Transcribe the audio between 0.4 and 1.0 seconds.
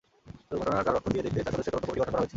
দুর্ঘটনার কারণ